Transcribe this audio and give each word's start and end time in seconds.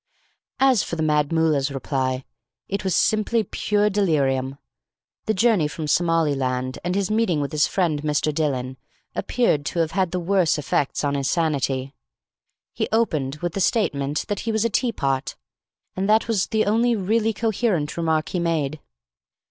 As 0.59 0.81
for 0.81 0.95
the 0.95 1.03
Mad 1.03 1.31
Mullah's 1.31 1.69
reply, 1.71 2.25
it 2.67 2.83
was 2.83 2.95
simply 2.95 3.43
pure 3.43 3.87
delirium. 3.87 4.57
The 5.27 5.35
journey 5.35 5.67
from 5.67 5.85
Somaliland, 5.85 6.79
and 6.83 6.95
his 6.95 7.11
meeting 7.11 7.39
with 7.39 7.51
his 7.51 7.67
friend 7.67 8.01
Mr. 8.01 8.33
Dillon, 8.33 8.77
appeared 9.13 9.63
to 9.67 9.77
have 9.77 9.91
had 9.91 10.09
the 10.09 10.19
worse 10.19 10.57
effects 10.57 11.03
on 11.03 11.13
his 11.13 11.29
sanity. 11.29 11.93
He 12.73 12.89
opened 12.91 13.35
with 13.43 13.53
the 13.53 13.61
statement 13.61 14.25
that 14.27 14.39
he 14.39 14.51
was 14.51 14.65
a 14.65 14.71
tea 14.71 14.91
pot: 14.91 15.35
and 15.95 16.09
that 16.09 16.27
was 16.27 16.47
the 16.47 16.65
only 16.65 16.95
really 16.95 17.31
coherent 17.31 17.95
remark 17.95 18.29
he 18.29 18.39
made. 18.39 18.79